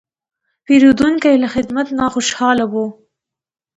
پیرودونکی 0.65 1.35
له 1.43 1.47
خدمت 1.55 1.87
نه 1.99 2.05
خوشاله 2.13 2.65
و. 2.71 2.73